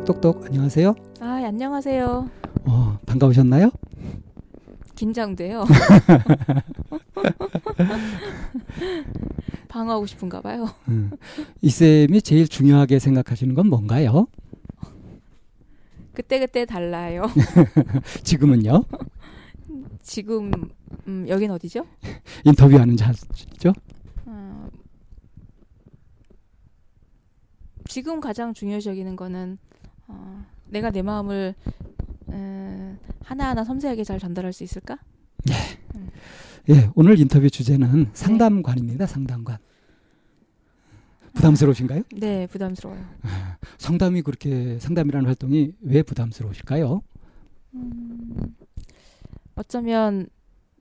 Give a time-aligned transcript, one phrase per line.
[0.00, 0.94] 똑똑똑 안녕하세요.
[1.20, 2.28] 아, 안녕하세요.
[2.66, 3.70] 어, 반가우셨나요?
[4.94, 5.64] 긴장돼요.
[9.68, 10.66] 방어하고 싶은가 봐요.
[10.88, 11.12] 음,
[11.62, 14.26] 이 쌤이 제일 중요하게 생각하시는 건 뭔가요?
[16.12, 17.22] 그때그때 달라요.
[18.22, 18.84] 지금은요?
[20.02, 20.50] 지금
[21.08, 21.86] 음, 여긴 어디죠?
[22.44, 23.72] 인터뷰하는 자죠?
[24.26, 24.68] 어,
[27.88, 29.56] 지금 가장 중요시 여기는 거는
[30.08, 31.54] 어, 내가 내 마음을
[32.28, 34.98] 음, 하나하나 섬세하게 잘 전달할 수 있을까?
[36.68, 39.06] 예, 오늘 인터뷰 주제는 상담관입니다.
[39.06, 39.58] 상담관.
[41.34, 42.02] 부담스러우신가요?
[42.16, 43.04] 네, 부담스러워요.
[43.78, 47.02] 상담이 그렇게 상담이라는 활동이 왜 부담스러우실까요?
[47.74, 48.56] 음,
[49.54, 50.28] 어쩌면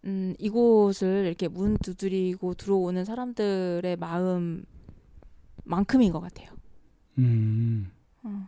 [0.06, 4.64] 음, 이곳을 이렇게 문 두드리고 들어오는 사람들의 마음만큼인
[6.12, 6.50] 것 같아요.
[7.18, 7.92] 음,
[8.24, 8.48] 어.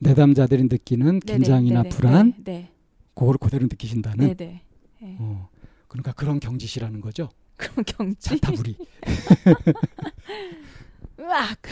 [0.00, 2.70] 내담자들이 느끼는 네네, 긴장이나 네네, 불안, 네, 네,
[3.14, 4.26] 그거를 그대로 느끼신다는.
[4.28, 4.62] 네, 네.
[5.00, 5.16] 네.
[5.18, 5.48] 어,
[5.88, 7.28] 그러니까 그런 경지시라는 거죠.
[7.56, 8.38] 그럼 경치.
[8.40, 8.76] 자타불이.
[11.20, 11.58] 으악.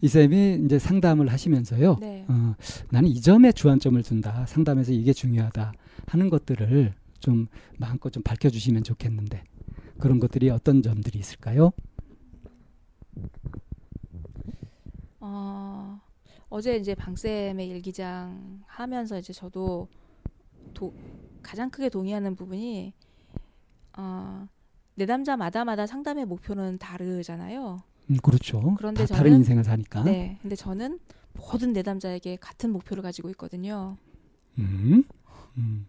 [0.00, 1.96] 이 쌤이 이제 상담을 하시면서요.
[2.00, 2.24] 네.
[2.28, 2.54] 어,
[2.90, 4.46] 나는 이 점에 주안점을 둔다.
[4.46, 5.72] 상담에서 이게 중요하다
[6.06, 7.48] 하는 것들을 좀
[7.78, 9.42] 마음껏 좀 밝혀주시면 좋겠는데
[9.98, 11.72] 그런 것들이 어떤 점들이 있을까요?
[15.30, 16.00] 어,
[16.48, 19.88] 어제 이제 방쌤의 일기장 하면서 이제 저도
[20.72, 20.94] 도,
[21.42, 22.94] 가장 크게 동의하는 부분이
[23.98, 24.46] 어,
[24.94, 27.82] 내담자마다마다 상담의 목표는 다르잖아요.
[28.10, 28.74] 음, 그렇죠.
[28.78, 30.02] 그런데 다 다른 저는- 인생을 사니까.
[30.04, 30.38] 네.
[30.40, 30.98] 근데 저는
[31.34, 33.96] 모든 내담자에게 같은 목표를 가지고 있거든요.
[34.58, 35.04] 음,
[35.58, 35.86] 음.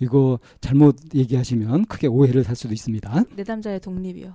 [0.00, 3.24] 이거 잘못 얘기하시면 크게 오해를 살 수도 있습니다.
[3.36, 4.34] 내담자의 독립이요.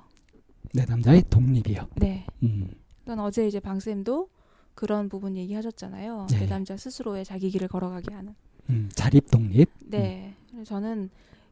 [0.73, 1.87] 내 남자의 독립이요.
[1.97, 2.25] 네.
[2.43, 2.71] 음,
[3.01, 4.29] 그건 어제 이제 방 쌤도
[4.77, 6.27] 그런 부분 얘기하셨잖아요.
[6.29, 6.41] 네.
[6.41, 8.35] 내담자 스스로의 자기 길을 걸어가게 하는.
[8.69, 9.71] 음, 자립 독립.
[9.83, 10.35] 네.
[10.51, 11.09] 그래서 저는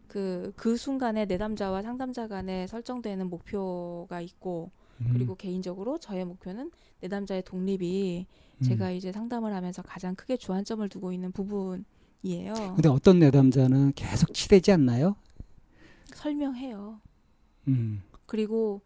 [0.08, 4.70] 그, 그 순간에 내담자와 상담자 간에 설정되는 목표가 있고
[5.02, 5.10] 음.
[5.12, 6.70] 그리고 개인적으로 저의 목표는
[7.02, 8.28] 내담자의 독립이
[8.60, 8.64] 음.
[8.64, 12.54] 제가 이제 상담을 하면서 가장 크게 주안점을 두고 있는 부분이에요.
[12.76, 15.16] 근데 어떤 내담자는 계속 치대지 않나요?
[16.14, 17.02] 설명해요.
[17.70, 18.04] 음.
[18.28, 18.82] 그리고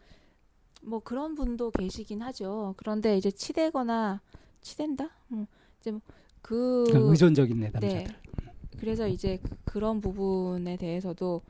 [0.82, 2.74] 뭐 그런 분도 계시긴 하죠.
[2.78, 4.22] 그런데 이제 치대거나
[4.62, 5.10] 치댄다?
[5.28, 5.46] 뭐
[5.80, 7.88] 이제 뭐그 그러니까 의존적인 내담자들.
[7.90, 8.08] 네.
[8.80, 11.42] 그래서 이제 그- 그런 부분에 대해서도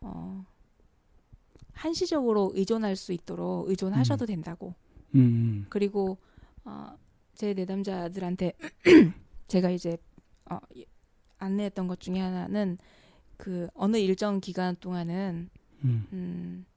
[0.00, 0.44] 어
[1.72, 4.74] 한시적으로 의존할 수 있도록 의존하셔도 된다고.
[5.14, 5.66] 음.
[5.68, 6.18] 그리고
[6.64, 6.96] 어,
[7.34, 8.52] 제 내담자들한테
[9.48, 9.96] 제가 이제
[10.50, 10.84] 어, 이-
[11.38, 12.78] 안내했던 것 중에 하나는
[13.36, 15.50] 그 어느 일정 기간 동안은
[15.84, 16.06] 음.
[16.12, 16.73] 음, 기-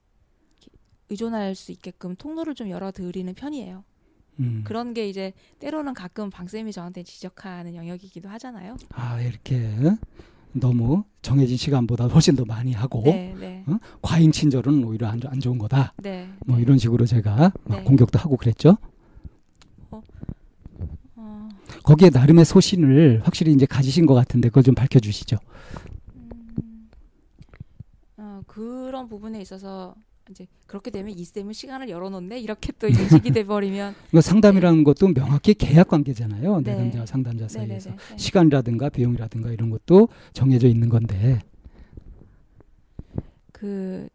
[1.10, 3.84] 의존할 수 있게끔 통로를 좀 열어 드리는 편이에요.
[4.40, 4.62] 음.
[4.64, 8.76] 그런 게 이제 때로는 가끔 방쌤이 저한테 지적하는 영역이기도 하잖아요.
[8.90, 9.74] 아 이렇게
[10.52, 13.78] 너무 정해진 시간보다 훨씬 더 많이 하고 네, 네, 어?
[14.00, 15.92] 과잉 친절은 오히려 안, 안 좋은 거다.
[15.98, 16.28] 네.
[16.46, 16.62] 뭐 네.
[16.62, 17.82] 이런 식으로 제가 막 네.
[17.82, 18.76] 공격도 하고 그랬죠.
[19.90, 21.48] 어,
[21.82, 25.36] 거기에 나름의 소신을 확실히 이제 가지신 것 같은데 그걸 좀 밝혀주시죠.
[26.14, 26.90] 음,
[28.16, 29.94] 어, 그런 부분에 있어서
[30.30, 35.54] 이제 그렇게 되면 이 쌤은 시간을 열어놓네 이렇게 또 인식이 돼버리면 이거 상담이라는 것도 명확히
[35.54, 36.60] 계약 관계잖아요.
[36.60, 36.72] 네.
[36.72, 37.80] 내담자와 상담자 네네네.
[37.80, 38.16] 사이에서 네.
[38.16, 41.40] 시간이라든가 비용이라든가 이런 것도 정해져 있는 건데.
[43.52, 44.08] 그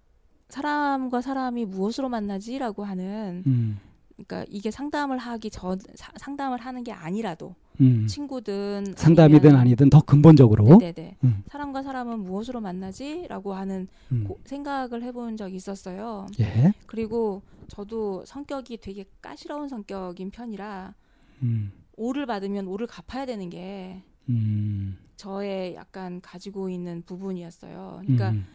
[0.50, 3.80] 사람과 사람이 무엇으로 만나지라고 하는 음,
[4.16, 8.06] 그러니까 이게 상담을 하기 전 사- 상담을 하는 게 아니라도 음.
[8.08, 10.78] 친구든 상담이든 아니든 더 근본적으로.
[10.78, 11.18] 네네네.
[11.24, 11.44] 음.
[11.48, 14.26] 사람과 사람은 무엇으로 만나지라고 하는 음.
[14.28, 16.28] 고- 생각을 해본 적이 있었어요.
[16.40, 16.74] 예.
[16.86, 20.94] 그리고 저도 성격이 되게 까시러운 성격인 편이라
[21.42, 21.72] 음.
[21.98, 24.98] 오를 받으면 오를 갚아야 되는 게 음.
[25.16, 28.02] 저의 약간 가지고 있는 부분이었어요.
[28.04, 28.46] 그러니까 음.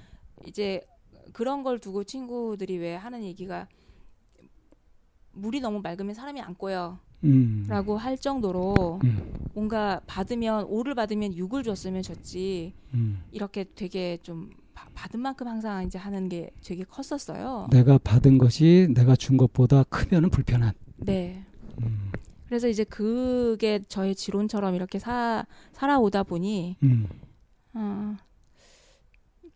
[0.46, 0.86] 이제
[1.32, 3.66] 그런 걸 두고 친구들이 왜 하는 얘기가
[5.38, 6.98] 물이 너무 맑으면 사람이 안 꼬여.
[7.24, 7.66] 음.
[7.68, 9.32] 라고 할 정도로 음.
[9.52, 13.22] 뭔가 받으면 오를 받으면 육을 줬으면 줬지 음.
[13.32, 17.66] 이렇게 되게 좀 바- 받은 만큼 항상 이제 하는 게 되게 컸었어요.
[17.72, 20.72] 내가 받은 것이 내가 준 것보다 크면은 불편한.
[20.98, 21.44] 네.
[21.82, 22.12] 음.
[22.46, 27.08] 그래서 이제 그게 저의 지론처럼 이렇게 사, 살아오다 보니 음.
[27.74, 28.16] 어,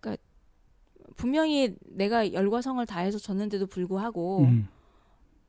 [0.01, 0.21] 그러니까
[1.15, 4.69] 분명히 내가 열과 성을 다해서 줬는데도 불구하고 음.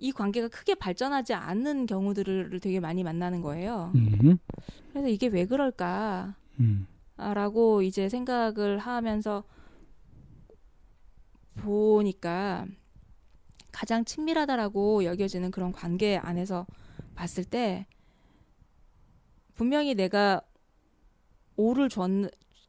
[0.03, 3.93] 이 관계가 크게 발전하지 않는 경우들을 되게 많이 만나는 거예요.
[3.95, 4.37] 음.
[4.89, 6.35] 그래서 이게 왜 그럴까?
[6.59, 6.85] 음.
[7.15, 9.45] 라고 이제 생각을 하면서
[11.55, 12.65] 보니까
[13.71, 16.67] 가장 친밀하다라고 여겨지는 그런 관계 안에서
[17.15, 17.87] 봤을 때
[19.55, 20.41] 분명히 내가
[21.55, 22.09] 오를 줬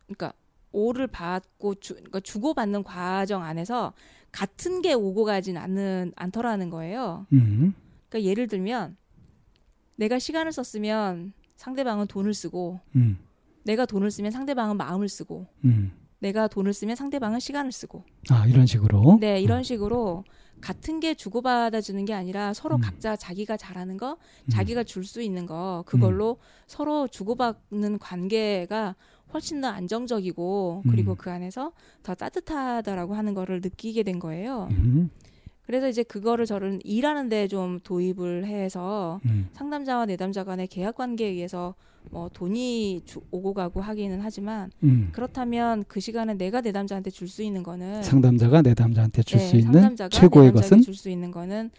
[0.06, 0.34] 그러니까
[0.70, 3.92] 오를 받고 주, 그러니까 주고받는 과정 안에서
[4.34, 7.24] 같은 게 오고 가진 않는 않더라는 거예요.
[7.32, 7.72] 음.
[8.08, 8.96] 그러니까 예를 들면
[9.94, 13.16] 내가 시간을 썼으면 상대방은 돈을 쓰고 음.
[13.62, 15.92] 내가 돈을 쓰면 상대방은 마음을 쓰고 음.
[16.18, 19.18] 내가 돈을 쓰면 상대방은 시간을 쓰고 아 이런 식으로.
[19.20, 20.24] 네 이런 식으로
[20.64, 22.80] 같은 게 주고받아 주는 게 아니라 서로 음.
[22.80, 24.12] 각자 자기가 잘하는 거
[24.46, 24.48] 음.
[24.50, 28.96] 자기가 줄 수 있는 거 그걸로 서로 주고받는 관계가
[29.34, 31.16] 훨씬 더 안정적이고 그리고 음.
[31.18, 31.72] 그 안에서
[32.02, 34.68] 더 따뜻하다라고 하는 거를 느끼게 된 거예요.
[34.70, 35.10] 음.
[35.66, 39.48] 그래서 이제 그거를 저는 일하는 데 좀 도입을 해서 음.
[39.52, 41.74] 상담자와 내담자 간의 계약 관계에 의해서
[42.10, 45.08] 뭐 돈이 주, 오고 가고 하기는 하지만 음.
[45.12, 50.52] 그렇다면 그 시간에 내가 내담자한테 줄 수 있는 거는 상담자가 내담자한테 줄수 네, 있는 최고의
[50.52, 51.70] 것은 줄 수 있는 거는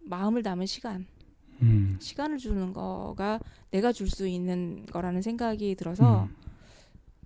[0.00, 1.06] 마음을 담은 시간,
[1.60, 1.96] 음.
[2.00, 6.34] 시간을 주는 거가 내가 줄 수 있는 거라는 생각이 들어서 음.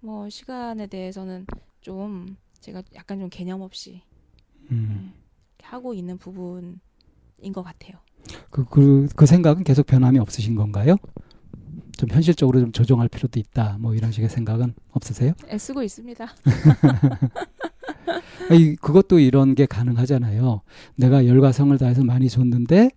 [0.00, 1.46] 뭐 시간에 대해서는
[1.80, 4.02] 좀 제가 약간 좀 개념 없이
[4.70, 5.12] 음.
[5.62, 6.78] 하고 있는 부분인
[7.52, 7.98] 것 같아요.
[8.50, 10.96] 그, 그, 그 생각은 계속 변함이 없으신 건가요?
[12.02, 13.76] 좀 현실적으로 좀 조정할 필요도 있다.
[13.78, 15.34] 뭐 이런 식의 생각은 없으세요?
[15.48, 16.26] 애쓰고 있습니다.
[18.50, 20.62] 아니, 그것도 이런 게 가능하잖아요.
[20.96, 22.90] 내가 열과 성을 다해서 많이 줬는데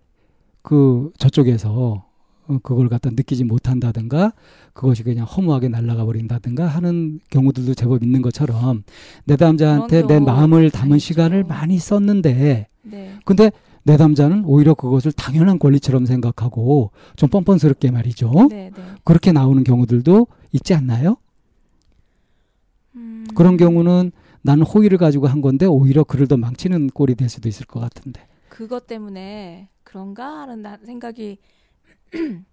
[0.62, 2.04] 그 저쪽에서
[2.48, 4.32] 어, 그걸 갖다 느끼지 못한다든가
[4.72, 8.82] 그것이 그냥 허무하게 날아가 버린다든가 하는 경우들도 제법 있는 것처럼
[9.26, 10.98] 내담자한테 내 마음을 다 담은.
[10.98, 13.12] 시간을 많이 썼는데 네.
[13.24, 13.52] 근데
[13.86, 18.32] 내담자는 오히려 그것을 당연한 권리처럼 생각하고 좀 뻔뻔스럽게 말이죠.
[18.50, 18.82] 네, 네.
[19.04, 21.16] 그렇게 나오는 경우들도 있지 않나요?
[22.96, 24.10] 음, 그런 경우는
[24.42, 28.26] 나는 호의를 가지고 한 건데 오히려 그를 더 망치는 꼴이 될 수도 있을 것 같은데.
[28.48, 31.38] 그것 때문에 그런가 하는 나- 생각이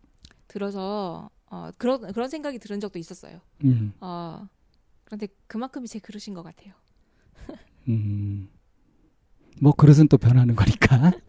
[0.47, 3.39] 들어서 어, 그런 그런 생각이 들은 적도 있었어요.
[3.63, 4.47] 음, 어,
[5.03, 6.73] 그런데 그만큼이 제 그릇인 것 같아요.
[7.89, 8.49] 음.
[9.61, 11.11] 뭐 그릇은 또 변하는 거니까.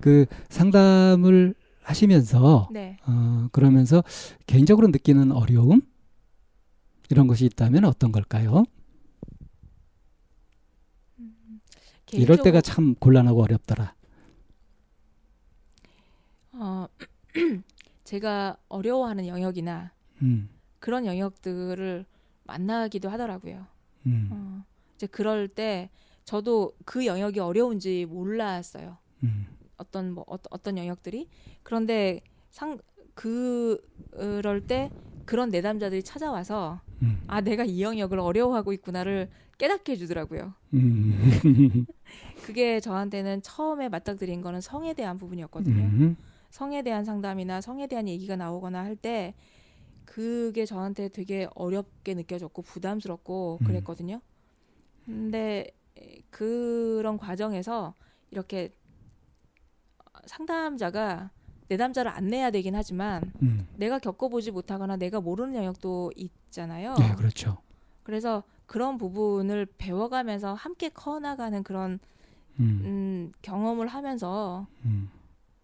[0.00, 2.96] 그 상담을 하시면서 네.
[3.06, 4.02] 어, 그러면서
[4.46, 5.82] 개인적으로 느끼는 어려움
[7.10, 8.64] 이런 것이 있다면 어떤 걸까요?
[12.12, 13.94] 이럴 개인적으로- 때가 참 곤란하고 어렵더라.
[16.52, 16.86] 어,
[18.04, 22.04] 제가 어려워하는 영역이나 음, 그런 영역들을
[22.44, 23.66] 만나기도 하더라고요.
[24.06, 24.64] 음, 어,
[25.02, 25.90] 이제 그럴 때
[26.24, 28.98] 저도 그 영역이 어려운지 몰랐어요.
[29.24, 31.28] 음, 어떤 뭐 어, 어떤 영역들이
[31.64, 32.78] 그런데 상
[33.14, 34.90] 그럴 때
[35.24, 39.28] 그런 내담자들이 찾아와서 음, 아 내가 이 영역을 어려워하고 있구나를
[39.58, 40.54] 깨닫게 해주더라고요.
[40.74, 41.18] 음,
[42.46, 45.82] 그게 저한테는 처음에 맞닥뜨린 거는 성에 대한 부분이었거든요.
[45.82, 46.16] 음,
[46.50, 49.34] 성에 대한 상담이나 성에 대한 얘기가 나오거나 할 때
[50.04, 53.66] 그게 저한테 되게 어렵게 느껴졌고 부담스럽고 음.
[53.66, 54.20] 그랬거든요.
[55.06, 55.70] 근데
[56.30, 57.94] 그런 과정에서
[58.30, 58.74] 이렇게
[60.26, 61.30] 상담자가
[61.68, 63.66] 내담자를 안내야 되긴 하지만 음.
[63.76, 66.94] 내가 겪어보지 못하거나 내가 모르는 영역도 있잖아요.
[66.94, 67.58] 네, 그렇죠.
[68.02, 71.98] 그래서 그런 부분을 배워가면서 함께 커나가는 그런
[72.60, 75.10] 음, 음, 경험을 하면서 음,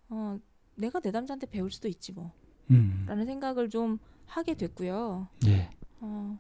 [0.09, 0.39] 어,
[0.77, 2.33] 내가 내담자한테 배울 수도 있지 뭐.
[2.71, 5.29] 음, 라는 생각을 좀 하게 됐고요.
[5.47, 6.39] 예, 어,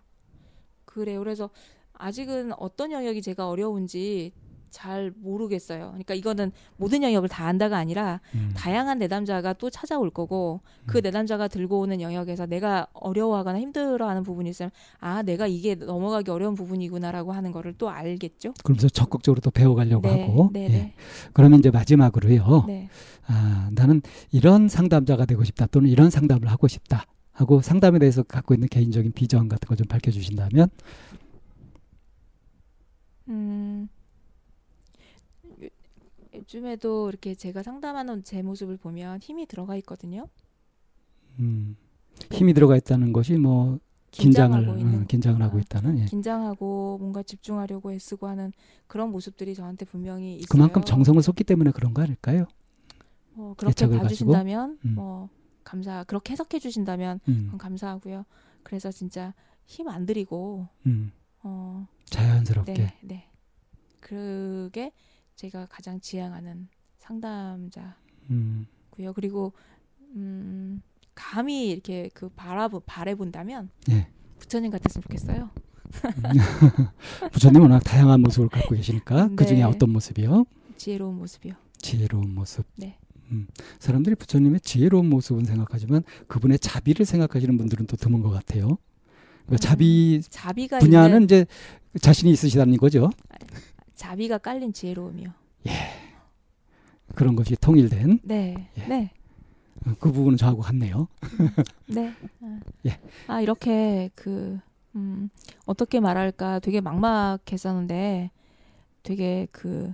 [0.84, 1.18] 그래요.
[1.20, 1.50] 그래서
[1.98, 4.32] 아직은 어떤 영역이 제가 어려운지
[4.70, 5.88] 잘 모르겠어요.
[5.88, 11.02] 그러니까 이거는 모든 영역을 다 안다가 아니라 음, 다양한 내담자가 또 찾아올 거고 그 음.
[11.02, 17.32] 내담자가 들고 오는 영역에서 내가 어려워하거나 힘들어하는 부분이 있으면 아 내가 이게 넘어가기 어려운 부분이구나라고
[17.32, 18.54] 하는 거를 또 알겠죠.
[18.62, 20.50] 그러면서 적극적으로 또 배워가려고 네, 하고.
[20.52, 20.68] 네, 예.
[20.68, 20.94] 네,
[21.32, 22.64] 그러면 이제 마지막으로요.
[22.66, 22.88] 네.
[23.26, 24.02] 아, 나는
[24.32, 29.12] 이런 상담자가 되고 싶다 또는 이런 상담을 하고 싶다 하고 상담에 대해서 갖고 있는 개인적인
[29.12, 30.68] 비전 같은 거좀 밝혀주신다면
[33.28, 33.88] 음,
[35.62, 35.68] 요-
[36.34, 40.28] 요즘에도 이렇게 제가 상담하는 제 모습을 보면 힘이 들어가 있거든요.
[41.38, 41.76] 음,
[42.32, 43.78] 힘이 들어가 있다는 것이 뭐
[44.10, 46.04] 긴장을 긴장하고 있는 음, 긴장을 하고 아, 있다는 예.
[46.06, 48.52] 긴장하고 뭔가 집중하려고 애쓰고 하는
[48.86, 50.46] 그런 모습들이 저한테 분명히 있어요.
[50.48, 52.46] 그만큼 정성을 쏟기 때문에 그런 거 아닐까요?
[53.34, 54.94] 뭐 그렇게 애착을 봐주신다면 음.
[54.94, 55.28] 뭐
[55.64, 58.24] 감사 그렇게 해석해 주신다면 음, 그건 감사하고요.
[58.62, 59.34] 그래서 진짜
[59.66, 63.30] 힘 안 들이고 음, 어, 자연스럽게 네, 네.
[64.00, 64.92] 그게
[65.36, 67.92] 제가 가장 지향하는 상담자고요.
[68.30, 68.66] 음,
[69.14, 69.52] 그리고
[70.14, 70.82] 음,
[71.14, 74.08] 감히 이렇게 그 바라보 바래본다면 예.
[74.38, 75.50] 부처님 같았으면 좋겠어요.
[77.32, 79.62] 부처님 워낙 다양한 모습을 갖고 계시니까 그 중에 네.
[79.64, 80.44] 어떤 모습이요?
[80.76, 81.54] 지혜로운 모습이요.
[81.78, 82.66] 지혜로운 모습.
[82.76, 82.98] 네.
[83.30, 83.46] 음,
[83.78, 88.78] 사람들이 부처님의 지혜로운 모습은 생각하지만 그분의 자비를 생각하시는 분들은 또 드문 것 같아요.
[89.48, 91.46] 그러니까 음, 자비 자비가 분야는 있는 이제
[92.00, 93.10] 자신이 있으시다는 거죠.
[93.94, 95.30] 자비가 깔린 지혜로움이요.
[97.14, 98.86] 그런 것이 통일된 네, 예.
[98.86, 99.10] 네,
[99.86, 101.08] 어, 그 부분은 저하고 같네요.
[101.88, 102.12] 네.
[102.42, 102.98] 아, 예.
[103.26, 104.58] 아 이렇게 그
[104.94, 105.28] 음,
[105.64, 108.30] 어떻게 말할까 되게 막막했었는데
[109.02, 109.92] 되게 그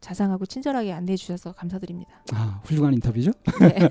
[0.00, 2.22] 자상하고 친절하게 안내해 주셔서 감사드립니다.
[2.32, 3.32] 아, 훌륭한 인터뷰죠?
[3.60, 3.88] 네.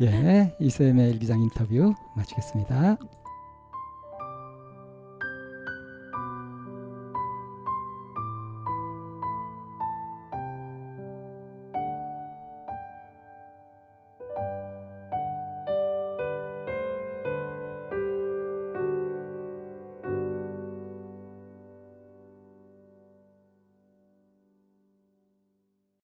[0.00, 2.96] 예, 이쌤의 일기장 인터뷰 마치겠습니다.